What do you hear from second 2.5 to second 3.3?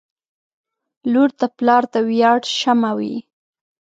شمعه وي.